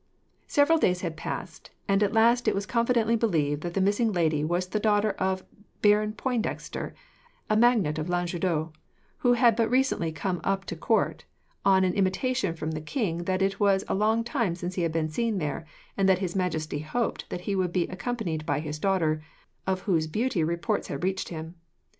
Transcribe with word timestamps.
Several 0.47 0.79
days 0.79 1.01
had 1.01 1.15
passed, 1.15 1.69
and 1.87 2.01
at 2.01 2.11
last 2.11 2.47
it 2.47 2.55
was 2.55 2.65
confidently 2.65 3.15
believed 3.15 3.61
that 3.61 3.75
the 3.75 3.81
missing 3.81 4.11
lady 4.11 4.43
was 4.43 4.65
the 4.67 4.79
daughter 4.79 5.11
of 5.11 5.45
Baron 5.83 6.13
Pointdexter, 6.13 6.93
a 7.51 7.55
magnate 7.55 7.99
of 7.99 8.09
Languedoc, 8.09 8.73
who 9.19 9.33
had 9.33 9.55
but 9.55 9.69
recently 9.69 10.11
come 10.11 10.41
up 10.43 10.65
to 10.65 10.75
court, 10.75 11.25
on 11.63 11.83
an 11.83 11.93
intimation 11.93 12.55
from 12.55 12.71
the 12.71 12.81
king 12.81 13.25
that 13.25 13.43
it 13.43 13.59
was 13.59 13.83
a 13.87 13.93
long 13.93 14.23
time 14.23 14.55
since 14.55 14.73
he 14.73 14.81
had 14.81 14.91
been 14.91 15.07
seen 15.11 15.37
there, 15.37 15.67
and 15.95 16.09
that 16.09 16.17
His 16.17 16.35
Majesty 16.35 16.79
hoped 16.79 17.29
that 17.29 17.41
he 17.41 17.55
would 17.55 17.71
be 17.71 17.83
accompanied 17.83 18.43
by 18.43 18.59
his 18.59 18.79
daughter, 18.79 19.21
of 19.67 19.81
whose 19.81 20.07
beauty 20.07 20.43
reports 20.43 20.87
had 20.87 21.03
reached 21.03 21.29
him. 21.29 21.53